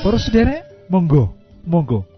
[0.00, 1.28] Para sederek, monggo,
[1.60, 2.08] monggo.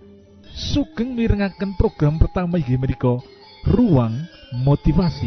[0.55, 3.19] Sugeng mirengaken program pertama inggih menika
[3.67, 4.23] Ruang
[4.55, 5.27] Motivasi.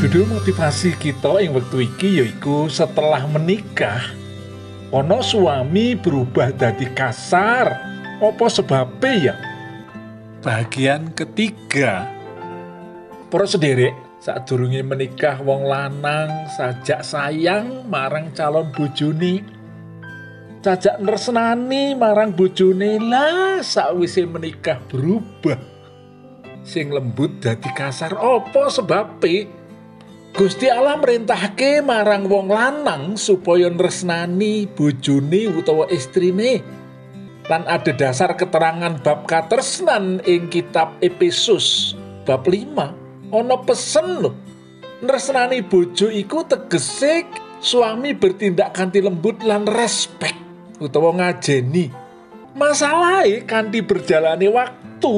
[0.00, 4.00] Judul motivasi kita ing wektu iki yaiku setelah menikah
[4.88, 9.34] ono suami berubah dari kasar opo sebabnya ya?
[10.42, 12.06] Bagian ketiga.
[13.28, 19.42] Para sederek saat durungi menikah wong lanang sajak sayang marang calon bojone.
[20.58, 25.58] Sajak nersenani marang bojone lah sakwise menikah berubah.
[26.66, 29.48] Sing lembut dadi kasar opo sebabnya
[30.38, 36.77] Gusti Allah merintahke marang wong lanang supaya nresnani bojone utawa istrine.
[37.48, 41.96] Lan ada dasar keterangan bab katresnan ing kitab Efesus
[42.28, 44.36] bab 5 ana pesen lho.
[45.00, 47.24] Nresnani bojo iku tegese
[47.64, 50.36] suami bertindak kanthi lembut lan respek
[50.76, 51.88] utawa ngajeni.
[52.52, 55.16] Masalahnya kanthi berjalani waktu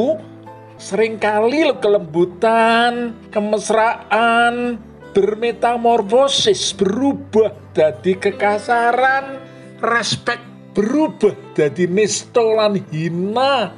[0.78, 4.78] sering kali kelembutan, kemesraan,
[5.10, 9.40] bermetamorfosis berubah dari kekasaran
[9.82, 13.74] respek berubah dari nistolan hina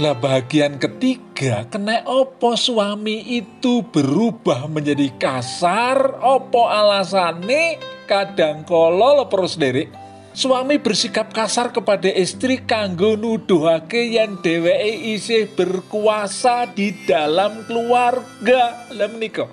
[0.00, 7.76] lah bagian ketiga kena opo suami itu berubah menjadi kasar opo alasane
[8.08, 10.02] kadang kolo lo terus dari
[10.32, 18.88] Suami bersikap kasar kepada istri kanggo nuduhake yang dheweke isih berkuasa di dalam keluarga.
[18.96, 19.44] Lah menika.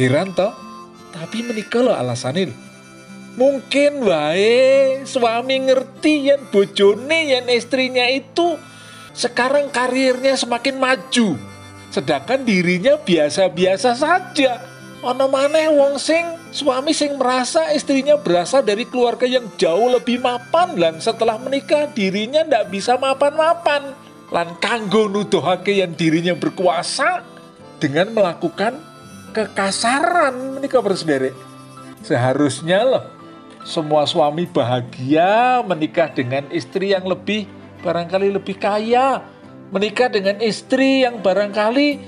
[0.00, 0.48] Heran toh?
[1.12, 2.63] Tapi menikah lo alasannya
[3.34, 8.54] Mungkin wae suami ngerti yang bojone yang istrinya itu
[9.10, 11.34] sekarang karirnya semakin maju.
[11.90, 14.62] Sedangkan dirinya biasa-biasa saja.
[15.02, 16.22] Ono maneh wong sing
[16.54, 22.46] suami sing merasa istrinya berasal dari keluarga yang jauh lebih mapan dan setelah menikah dirinya
[22.46, 23.98] ndak bisa mapan-mapan.
[24.30, 27.26] Lan kanggo nuduhake yang dirinya berkuasa
[27.82, 28.78] dengan melakukan
[29.34, 31.34] kekasaran menikah bersaudara.
[32.02, 33.13] Seharusnya loh
[33.64, 37.48] semua suami bahagia menikah dengan istri yang lebih
[37.80, 39.24] barangkali lebih kaya,
[39.72, 42.00] menikah dengan istri yang barangkali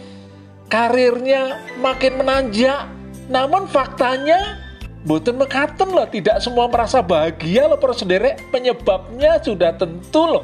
[0.69, 2.93] karirnya makin menanjak.
[3.33, 4.62] Namun faktanya
[5.06, 8.34] Boten mekaten loh, tidak semua merasa bahagia loh para sendiri.
[8.50, 10.43] Penyebabnya sudah tentu loh.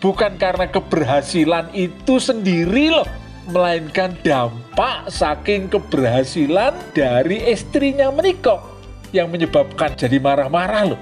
[0.00, 3.04] Bukan karena keberhasilan itu sendiri loh
[3.52, 8.71] melainkan dampak saking keberhasilan dari istrinya menikah
[9.12, 11.00] yang menyebabkan jadi marah-marah loh.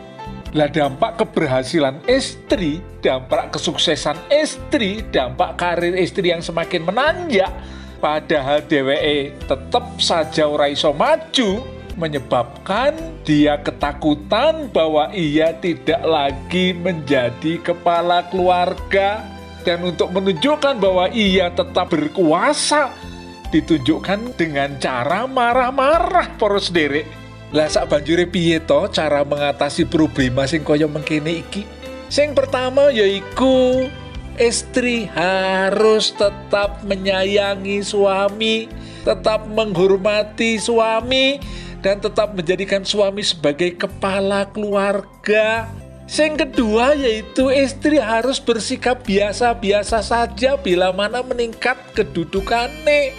[0.50, 7.54] Lah dampak keberhasilan istri, dampak kesuksesan istri, dampak karir istri yang semakin menanjak,
[8.03, 11.62] padahal DWE tetap saja ora iso maju,
[11.94, 19.22] menyebabkan dia ketakutan bahwa ia tidak lagi menjadi kepala keluarga
[19.62, 22.91] dan untuk menunjukkan bahwa ia tetap berkuasa
[23.54, 27.20] ditunjukkan dengan cara marah-marah poros derek
[27.50, 31.66] lah sak banjure piye to cara mengatasi problema sing kaya mengkene iki
[32.06, 33.91] sing pertama yaiku
[34.38, 38.71] istri harus tetap menyayangi suami
[39.03, 41.42] tetap menghormati suami
[41.83, 45.66] dan tetap menjadikan suami sebagai kepala keluarga
[46.10, 53.15] yang kedua yaitu istri harus bersikap biasa-biasa saja bila mana meningkat kedudukannya.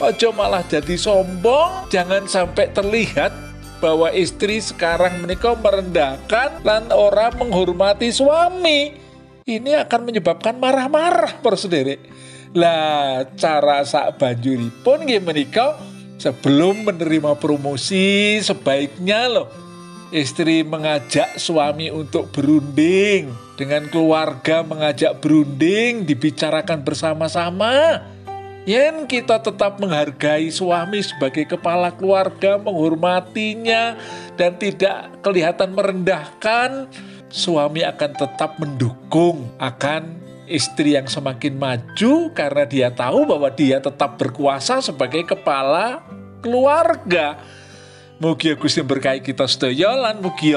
[0.00, 3.49] Ojo malah jadi sombong, jangan sampai terlihat
[3.80, 8.94] bahwa istri sekarang menikah merendahkan dan orang menghormati suami.
[9.48, 11.98] Ini akan menyebabkan marah-marah persendiri.
[12.54, 15.80] Lah cara sak banjuri pun menikah
[16.20, 19.48] sebelum menerima promosi sebaiknya loh
[20.10, 28.02] Istri mengajak suami untuk berunding, dengan keluarga mengajak berunding, dibicarakan bersama-sama.
[28.70, 33.98] Yen kita tetap menghargai suami sebagai kepala keluarga, menghormatinya,
[34.38, 36.86] dan tidak kelihatan merendahkan,
[37.26, 44.14] suami akan tetap mendukung akan istri yang semakin maju karena dia tahu bahwa dia tetap
[44.22, 46.06] berkuasa sebagai kepala
[46.38, 47.42] keluarga.
[48.22, 50.54] Mugi Gusti berkahi kita sedaya lan mugi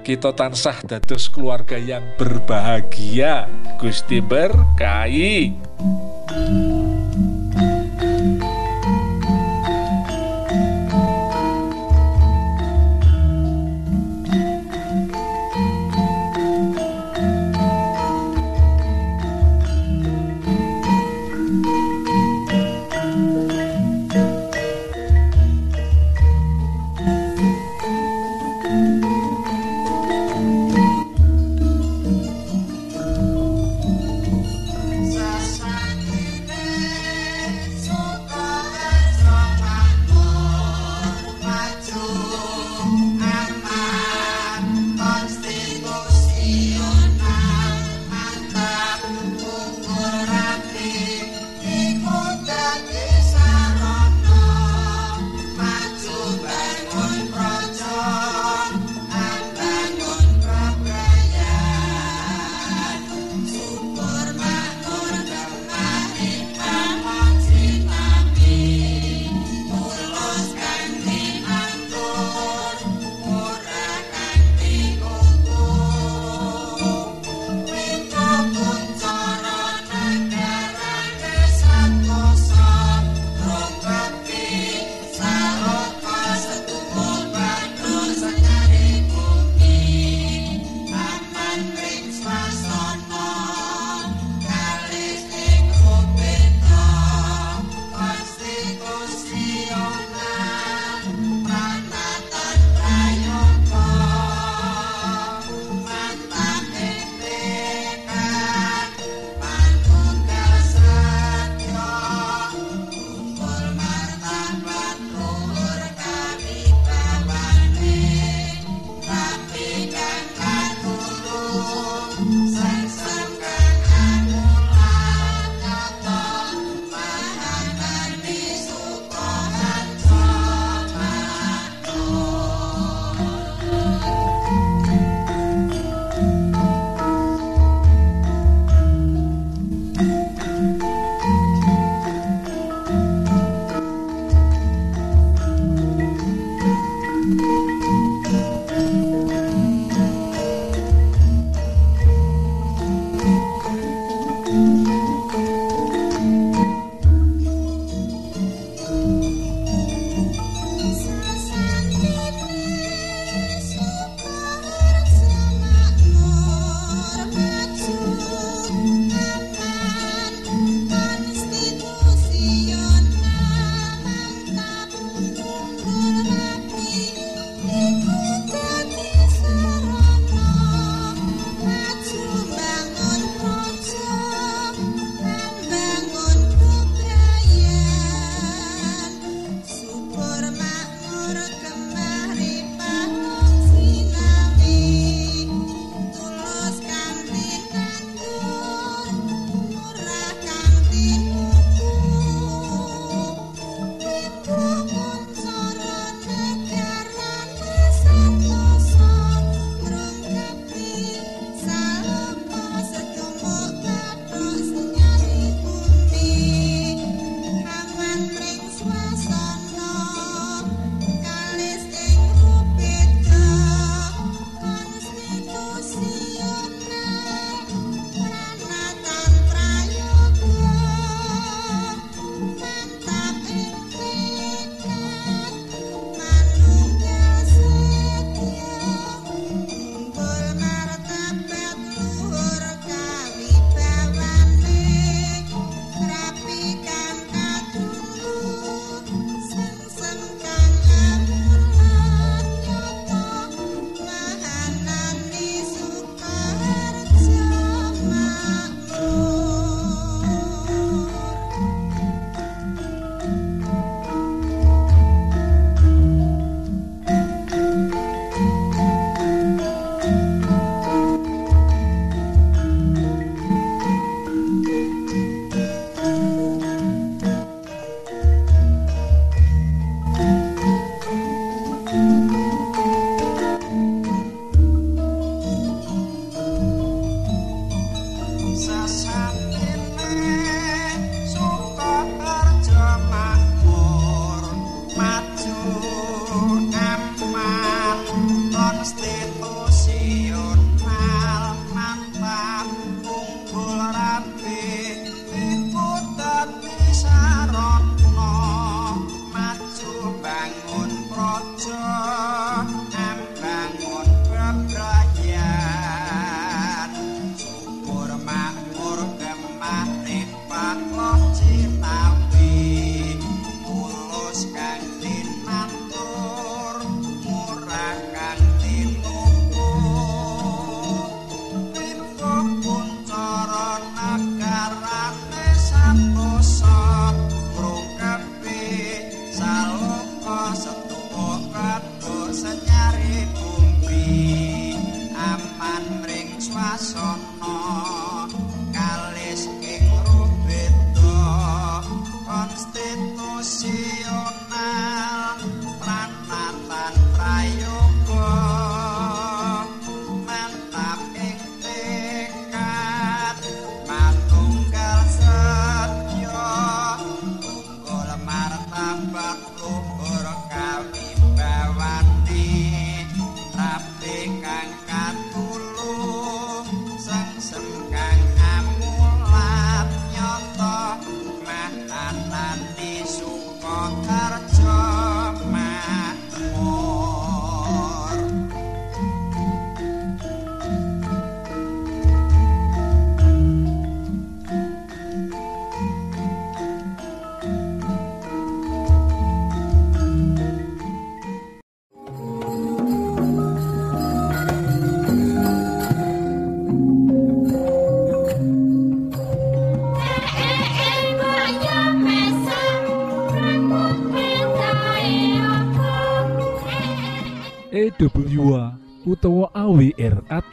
[0.00, 3.52] kita tansah dados keluarga yang berbahagia.
[3.76, 5.52] Gusti berkahi.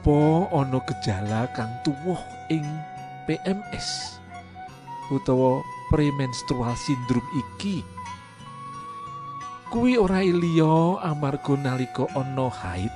[0.00, 2.16] opo ana gejala kang tuwuh
[2.48, 2.64] ing
[3.28, 4.16] PMS
[5.12, 5.60] utawa
[5.92, 7.84] premenstrual syndrome iki?
[9.68, 12.88] Kuwi ora liya amarga nalika ana haid.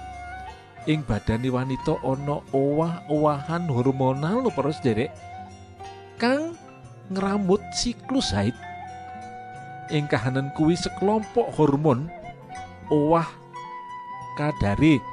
[0.88, 5.12] Ing badane wanita ana owah-owahan hormonal lho para sederek
[6.16, 6.56] kang
[7.12, 8.56] ngramut siklus haid.
[9.92, 12.08] Ing kahanan kuwi sekelompok hormon
[12.88, 13.28] owah
[14.40, 15.04] kadare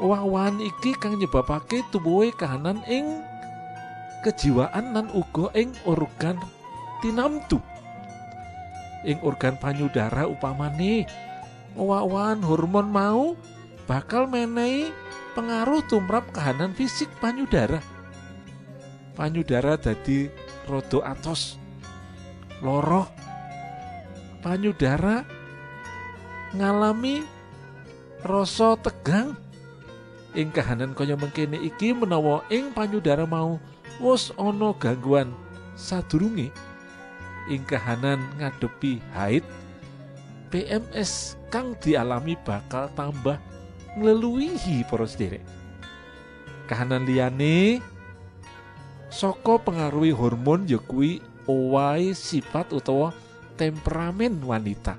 [0.00, 3.24] owah-owahan iki kang nyebabake tubuhe kahanan ing
[4.20, 6.36] kejiwaan lan uga ing organ
[7.00, 7.62] tinamtu.
[9.06, 11.06] Ing organ panyudara upamane
[11.78, 13.38] owah-owahan hormon mau
[13.86, 14.90] bakal menehi
[15.38, 17.80] pengaruh tumrap kahanan fisik panyudara.
[19.16, 20.28] Panyudara dadi
[20.68, 21.56] rodo atos
[22.60, 23.08] loroh.
[24.44, 25.24] Panyudara
[26.54, 27.24] ngalami
[28.22, 29.45] rasa tegang
[30.36, 33.56] ing kahanan kaya mengkene iki menawa ing panyudara mau
[33.98, 35.32] wus ana gangguan
[35.74, 36.52] sadurunge.
[37.48, 39.42] Ing kahanan ngadepi haid
[40.50, 43.38] PMS kang dialami bakal tambah
[43.96, 45.42] ngleluwihi para sederek
[46.66, 47.78] kahanan liyane
[49.08, 51.22] saka pengaruhi hormon ya kuwi
[52.12, 53.14] sifat utawa
[53.54, 54.98] temperamen wanita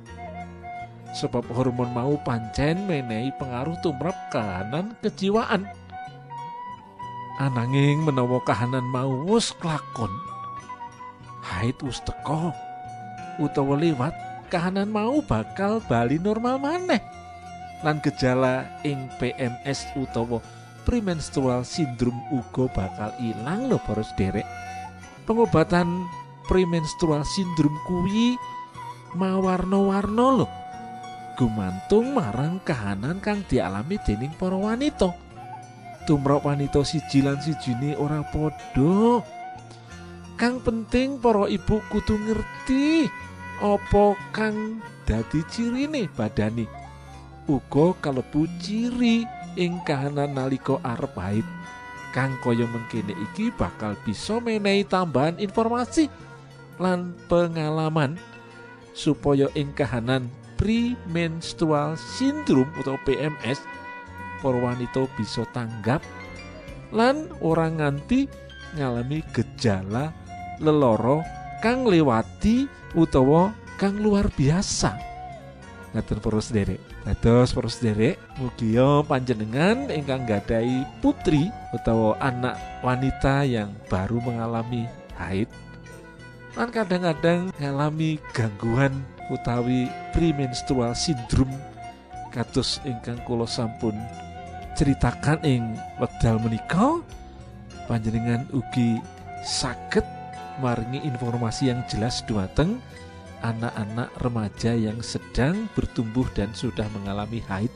[1.18, 5.66] sebab hormon mau pancen menehi pengaruh tumrap kahanan kejiwaan.
[7.42, 10.10] Ananging menawa kahanan mau wus klakon
[11.42, 12.54] haid wis teko
[13.42, 14.14] utawa lewat
[14.54, 17.02] kahanan mau bakal bali normal maneh.
[17.82, 20.42] Lan gejala ing PMS utawa
[20.88, 24.48] premenstrual syndrome uga bakal ilang lho para sederek
[25.28, 26.08] pengobatan
[26.48, 28.40] premenstrual syndrome kuwi
[29.20, 30.48] mawarna-warna lho
[31.38, 35.14] gumantung marang kahanan kang dialami dening para wanita.
[36.10, 39.22] Tumrap wanita siji lan sijine ora padha.
[40.34, 43.06] Kang penting para ibu kudu ngerti
[43.62, 46.66] apa kang dadi cirine badane
[47.48, 49.24] uga kalebu ciri
[49.58, 51.48] ing kahanan nalika arep haid.
[52.12, 56.10] Kang kaya mengkene iki bakal bisa menehi tambahan informasi
[56.82, 58.18] lan pengalaman
[58.98, 60.26] supaya ing kahanan
[60.58, 63.62] premenstrual syndrome utawa PMS
[64.42, 66.02] para wanita bisa tanggap
[66.92, 68.28] lan ora nganti
[68.76, 70.12] ngalami gejala
[70.60, 71.22] leloro
[71.62, 72.66] kang lewati
[72.98, 74.98] utawa kang luar biasa.
[75.96, 83.72] Ngatur poros derek Dados poros derek Mugia panjenengan ingkang gadai putri Atau anak wanita yang
[83.88, 84.84] baru mengalami
[85.16, 85.48] haid
[86.58, 91.54] kan kadang-kadang mengalami gangguan utawi premenstrual syndrome
[92.32, 93.96] kados ingkang kula sampun
[94.78, 97.02] ceritakan ing wekdal menika
[97.90, 99.02] panjenengan ugi
[99.42, 100.06] saged
[100.62, 102.78] maringi informasi yang jelas dumateng
[103.46, 107.70] anak-anak remaja yang sedang bertumbuh dan sudah mengalami haid.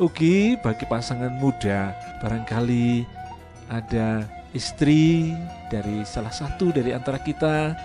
[0.00, 3.06] Ugi bagi pasangan muda, barangkali
[3.70, 5.34] ada istri
[5.70, 7.76] dari salah satu dari antara kita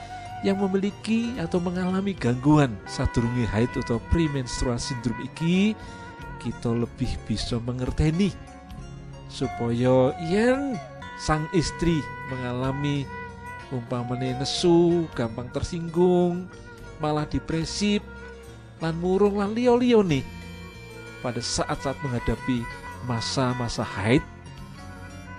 [0.46, 5.76] yang memiliki atau mengalami gangguan sadurunge haid atau premenstrual syndrome iki
[6.40, 8.32] kita lebih bisa mengerteni
[9.28, 10.80] supaya yen
[11.20, 12.00] sang istri
[12.32, 13.04] mengalami
[13.70, 16.50] umpamane nesu, gampang tersinggung,
[16.98, 18.02] malah depresif,
[18.80, 20.24] lan murung lan liyo-liyo nih
[21.20, 22.64] pada saat-saat menghadapi
[23.04, 24.24] masa-masa haid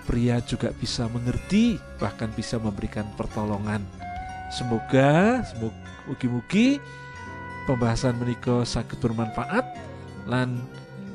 [0.05, 3.81] pria juga bisa mengerti bahkan bisa memberikan pertolongan
[4.51, 5.41] semoga
[6.05, 6.77] mugi-mugi
[7.65, 9.63] pembahasan menika sakit bermanfaat
[10.27, 10.59] lan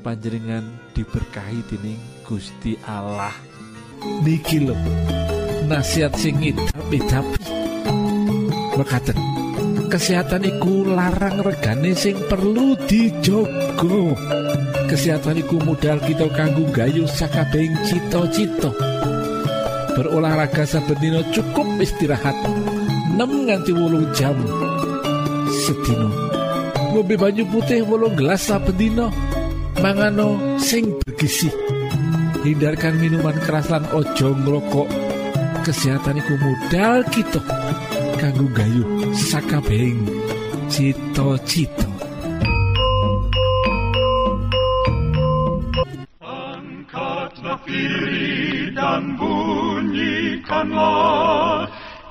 [0.00, 0.64] panjenengan
[0.96, 3.34] diberkahi dening Gusti Allah.
[4.24, 4.76] Niki lho.
[5.66, 7.42] Nasihat singit tapi tapi
[8.78, 9.18] mekaten
[9.90, 14.14] kesehatan iku larang regane sing perlu dijogo
[14.86, 18.70] kesehatan iku modal kita kanggo gayu sakabehing cita-cita.
[19.96, 22.36] Berolahraga saben cukup istirahat
[23.16, 24.36] 6 nganti wolung jam.
[25.48, 26.08] Sedino
[26.92, 28.76] ngombe banyu putih wolung gelas saben
[29.80, 31.48] mangano sing bergizi
[32.44, 34.88] hindarkan minuman keras lan ojo ngrokok.
[35.64, 37.40] Kesehatan iku modal kita.
[38.20, 40.00] Kanggo gayu sakabehing
[40.68, 41.95] cita-cita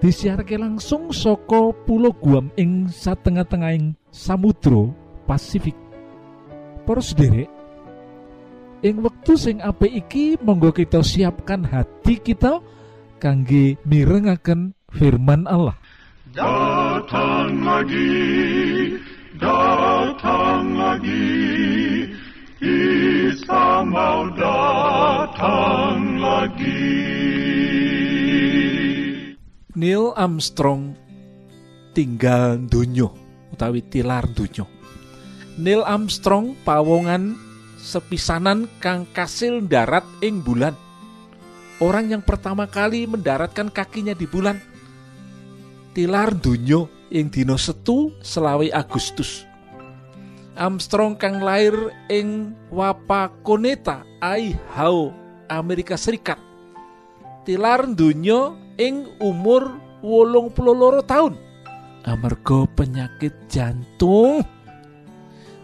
[0.00, 4.92] disiharke langsung soko pulau Guam ing satengah-tengahing Samudro
[5.24, 5.76] Pasifik
[6.84, 7.50] Poros derek
[8.84, 12.60] ing wektu sing apik iki monggo kita siapkan hati kita
[13.18, 15.74] kangge mirengaken firman Allah
[16.36, 18.92] Datang lagi,
[19.40, 22.04] datang lagi,
[22.60, 27.85] Isa mau datang lagi.
[29.76, 30.96] Neil Armstrong
[31.92, 33.12] tinggal dunyo
[33.52, 34.64] utawi tilar dunyo.
[35.60, 37.36] Neil Armstrong pawongan
[37.76, 40.72] sepisanan kang kasil darat ing bulan.
[41.76, 44.56] Orang yang pertama kali mendaratkan kakinya di bulan.
[45.92, 49.44] Tilar dunyo ing dina setu selawe Agustus.
[50.56, 55.12] Armstrong kang lair ing Wapakoneta, Idaho,
[55.52, 56.45] Amerika Serikat.
[57.46, 61.46] Tilar dunyo ing umur wolung puluh tahun
[62.06, 64.46] amarga penyakit jantung.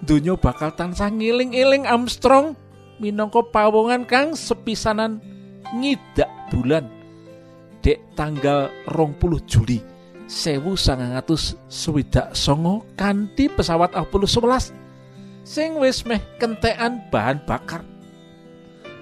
[0.02, 2.58] Dunyo bakal tansah ngiling-iling Armstrong
[2.98, 5.22] minangka pawongan kang sepisanan
[5.78, 6.90] ngidak bulan.
[7.82, 9.78] Dek tanggal rong puluh Juli
[10.26, 14.70] sewu sangatus swidak songo kanti pesawat Apollo 11
[15.42, 17.82] sing wis meh kentekan bahan bakar.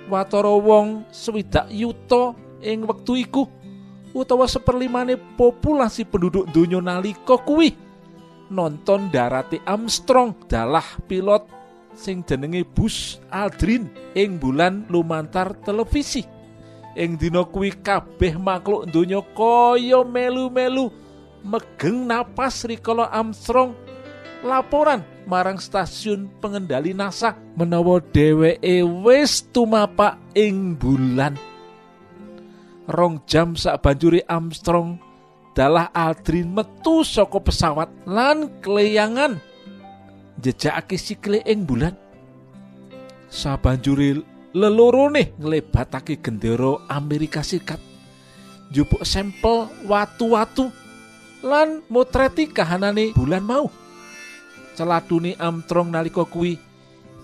[0.09, 3.42] Watara wong swidak yuta ing wektu iku
[4.12, 7.75] utawa seperlimane populasi penduduk donya nalika kuwi
[8.51, 11.46] nonton darate Armstrong dalah pilot
[11.94, 16.27] sing jenenge Bus Aldrin ing bulan lumantar televisi.
[16.99, 20.90] Ing dina kuwi kabeh makhluk donya kaya melu-melu
[21.46, 23.79] megeng napas rikala Armstrong.
[24.42, 31.50] Laporan marang stasiun pengendali NASA menawa dheweke wis tumapak ing bulan
[32.88, 34.97] rong jam sak banjuri Armstrong
[35.53, 39.43] dalah Aldrin metu saka pesawat lan keleyangan
[40.40, 41.95] jejakake sikile ing bulan.
[43.31, 44.19] Sabanjuri
[44.57, 47.79] lelorone nglebatake gendera Amerika Serikat.
[48.71, 50.71] Njupuk sampel watu-watu
[51.43, 53.66] lan motreti kahanane bulan mau.
[54.75, 56.59] Celadune Armstrong nalika kuwi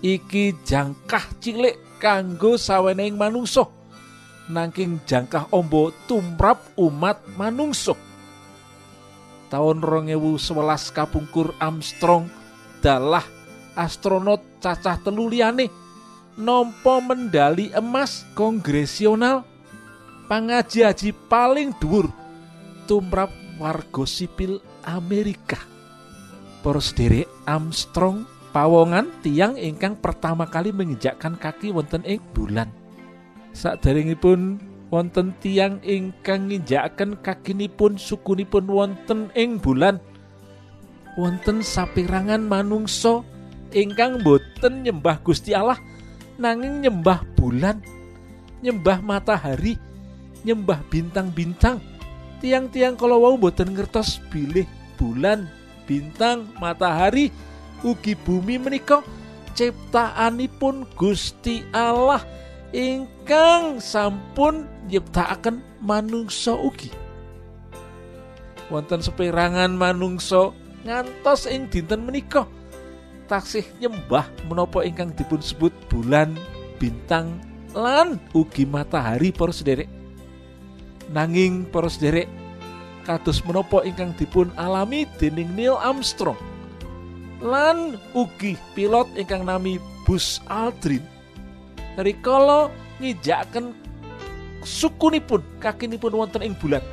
[0.03, 3.65] iki jangkah cilik kanggo sawening manungsa
[4.47, 7.95] nanging jangkah ombo tumrap umat manungsa
[9.47, 12.27] tahun 2011 kapungkur Armstrong
[12.83, 13.23] dalah
[13.75, 15.71] astronot cacah telu liyane
[16.37, 19.47] nampa mendali emas kongresional
[20.27, 22.11] pangaji-aji paling dhuwur
[22.85, 25.57] tumrap warga sipil Amerika.
[26.61, 32.69] Para sederek Armstrong pawongan tiang ingkang pertama kali menginjakkan kaki wonten ing bulan.
[33.57, 34.61] Saderengipun
[34.93, 39.97] wonten tiang ingkang nginjakaken kakinipun sukunipun wonten ing bulan.
[41.17, 43.25] Wonten sapirangan manungsa
[43.73, 45.81] ingkang boten nyembah Gusti Allah
[46.37, 47.81] nanging nyembah bulan,
[48.61, 49.81] nyembah matahari,
[50.45, 51.81] nyembah bintang-bintang.
[52.37, 54.69] Tiang-tiang kalau wau boten ngertos bilih
[55.01, 55.49] bulan,
[55.89, 57.33] bintang, matahari,
[57.81, 59.01] ugi bumi menika
[59.57, 62.21] ciptaanipun Gusti Allah
[62.69, 63.16] ingkang
[63.83, 66.91] sampun nyiptakaken manungsa ugi.
[68.71, 70.51] Wonten seperangan manungsa
[70.83, 72.47] ngantos ing dinten menika
[73.27, 76.31] taksih nyembah menapa ingkang dipun sebut bulan,
[76.79, 77.43] bintang
[77.75, 79.91] lan ugi matahari para sederek.
[81.11, 82.27] Nanging para sederek
[83.07, 86.35] kados menapa ingkang dipun alami dening Neil Armstrong
[87.39, 91.03] lan ugi pilot ingkang nami Bus Aldrin
[91.95, 93.73] rikala ngijakaken
[94.65, 96.83] sukunipun kakinipun wonten ing bulan.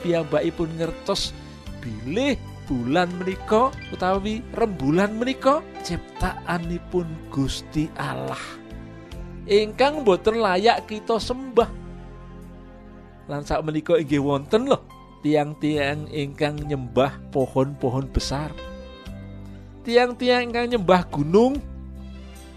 [0.00, 1.36] Piyambakipun ngertos
[1.80, 2.36] bilih
[2.70, 8.40] bulan menika utawi rembulan menika ciptaanipun Gusti Allah.
[9.50, 11.68] Ingkang boten layak kita sembah.
[13.26, 14.86] Lan sak menika inggih wonten loh
[15.20, 18.54] tiang-tiang ingkang nyembah pohon-pohon besar.
[19.84, 21.58] Tiang-tiang ingkang nyembah gunung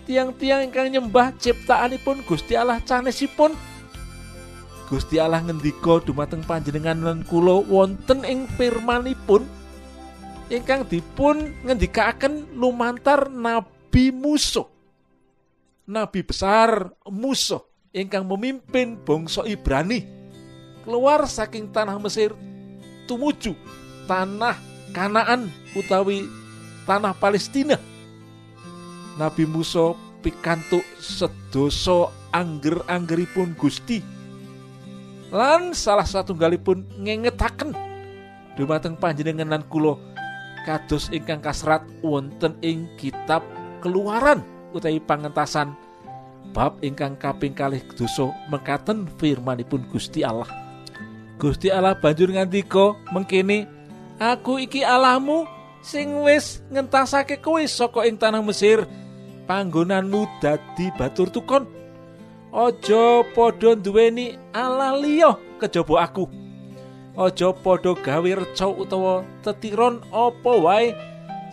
[0.04, 3.56] tiang-tiang ingkang nyembah ciptaanipun Gusti Allah canesipun
[4.92, 9.48] Gusti Allah ngendika dumateng panjenengan lan kula wonten ing firmanipun
[10.52, 14.68] ingkang dipun ngendikaken lumantar Nabi Musa.
[15.90, 20.06] Nabi besar Musa ingkang memimpin bangsa Ibrani
[20.84, 22.36] keluar saking tanah Mesir
[23.08, 23.56] tumuju
[24.06, 24.60] tanah
[24.94, 26.30] Kanaan utawi
[26.86, 27.82] tanah Palestina.
[29.20, 34.02] Nabi Musa pikantuk sedoso angger-anggeripun Gusti.
[35.34, 37.74] Lan salah satu galipun ngengetaken
[38.54, 39.98] dumateng panjenengan lan kula
[40.64, 43.42] kados ingkang kasrat wonten ing kitab
[43.84, 44.40] Keluaran
[44.72, 45.76] utawi pangentasan
[46.56, 50.48] bab ingkang kaping kalih dosa mekaten firmanipun Gusti Allah.
[51.36, 53.68] Gusti Allah banjur ngandika mengkini
[54.24, 55.44] aku iki Allahmu
[55.84, 58.88] sing wis ngentasake kowe saka ing tanah Mesir
[59.46, 61.68] panggonanmu dadi batur tukon.
[62.54, 66.30] Ojo padha duweni Allah liya kejaba aku.
[67.14, 70.98] Aja padha gawe reca utawa tetiron apa wae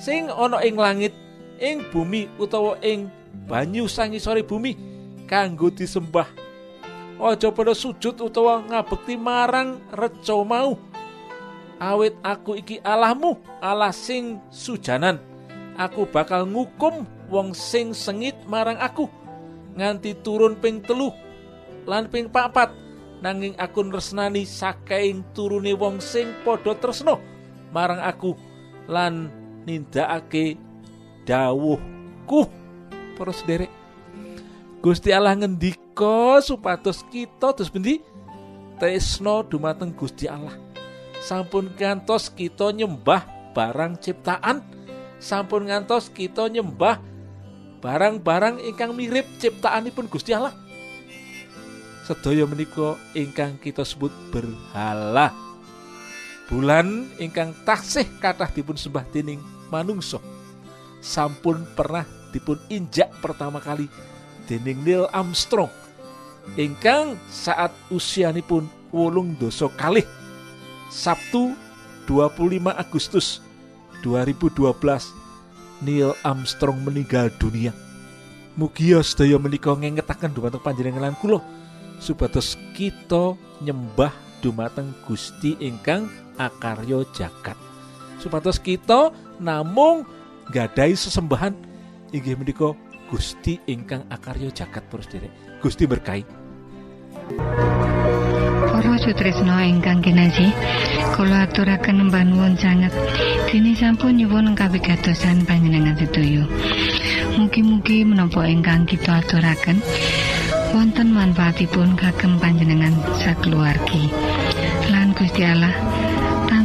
[0.00, 1.12] sing ana ing langit
[1.60, 3.12] ing bumi utawa ing
[3.44, 4.76] banyu sangisore bumi
[5.28, 6.28] kanggo disembah.
[7.20, 10.76] Aja padha sujud utawa ngabekti marang reca mau.
[11.80, 15.16] Awit aku iki Allahmu Allah sing sujanan.
[15.80, 19.06] Aku bakal ngukum wong sing sengit marang aku
[19.78, 21.14] nganti turun ping telu
[21.86, 22.74] lan ping papat
[23.22, 27.22] nanging aku nresnani saking turune wong sing padha tresno
[27.70, 28.34] marang aku
[28.90, 29.30] lan
[29.64, 30.58] nindakake
[31.24, 32.50] dawuhku.
[33.14, 33.68] Para sederek
[34.80, 38.00] Gusti Allah ngendika supados kita terus bendi
[38.80, 40.56] tresno dumateng Gusti Allah.
[41.20, 44.64] Sampun ngantos kita nyembah barang ciptaan.
[45.20, 46.96] Sampun ngantos kita nyembah
[47.80, 50.52] barang-barang ingkang mirip ciptaanipun Gusti Allah.
[52.04, 55.32] Sedaya menika ingkang kita sebut berhala.
[56.52, 59.40] Bulan ingkang taksih kathah dipun sembah dening
[59.72, 60.20] manungsa.
[61.00, 63.88] Sampun pernah dipun injak pertama kali
[64.44, 65.70] dening Neil Armstrong.
[66.58, 70.02] Ingkang saat usianipun wolung doso kalih
[70.90, 71.54] Sabtu
[72.10, 73.38] 25 Agustus
[74.02, 75.19] 2012
[75.80, 77.72] Neil Armstrong meninggal dunia.
[78.56, 81.40] Mugia sedaya menika ngengetaken dumateng panjenengan kula
[82.00, 86.08] supados kita nyembah dumateng Gusti ingkang
[86.40, 87.56] akaryo jagat.
[88.20, 90.04] Supados kita namung
[90.52, 91.52] gadai sesembahan.
[92.10, 92.74] Inggih menika
[93.08, 95.32] Gusti ingkang akaryo jagat terus derek.
[95.60, 96.24] Gusti berkahi.
[98.70, 100.50] Para sutresna ingkang kinaji,
[101.14, 102.92] kula aturaken mbah nuwun sanget
[103.50, 106.46] dene sampun nyuwun kawigatosan panjenengan sedaya.
[107.34, 109.82] Mugi-mugi menapa ingkang kita aturaken
[110.70, 114.06] wonten manfaatipun kagem panjenengan sakeluargi.
[114.94, 115.74] Lan Gusti Allah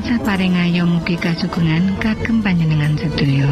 [0.06, 3.50] tansah paring ayo mugi kasugengan kagem panjenengan sedaya.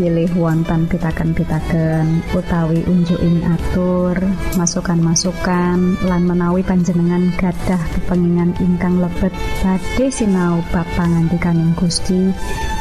[0.00, 4.16] pilih wonten pitaken-pitaken utawi unjuking atur
[4.56, 12.32] masukan-masukan lan menawi panjenengan gadah kepengingan ingkang lebet badhe sinau bab pangantikaning Gusti.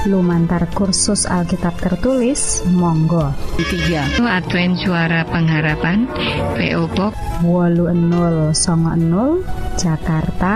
[0.08, 3.36] Lumantar kursus Alkitab tertulis Monggo.
[3.60, 6.08] 3 Advent Suara Pengharapan
[6.56, 8.56] PO Box 00
[9.76, 10.56] Jakarta